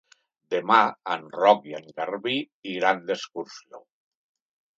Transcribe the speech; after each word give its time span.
Demà 0.51 0.77
en 1.15 1.27
Roc 1.35 1.67
i 1.73 1.75
en 1.81 1.85
Garbí 1.99 2.33
iran 2.73 3.05
d'excursió. 3.11 3.85